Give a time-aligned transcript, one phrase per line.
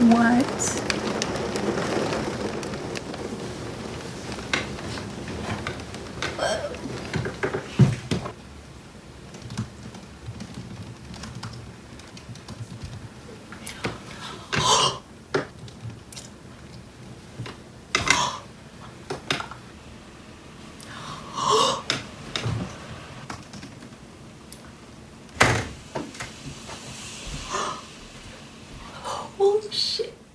[0.00, 0.85] what?
[29.38, 30.25] Holy shit.